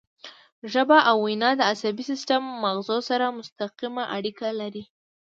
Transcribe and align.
ژبه 0.73 0.97
او 1.09 1.17
وینا 1.25 1.49
د 1.57 1.61
عصبي 1.71 2.03
سیستم 2.11 2.41
او 2.49 2.57
مغزو 2.65 2.97
سره 3.09 3.35
مستقیمه 3.37 4.03
اړیکه 4.17 4.47
لري 4.59 4.83